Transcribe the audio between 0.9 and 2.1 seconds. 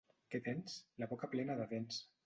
—La boca plena de dents.